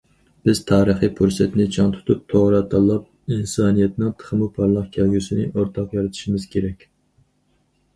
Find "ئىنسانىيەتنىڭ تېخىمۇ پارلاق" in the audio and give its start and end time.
3.37-4.93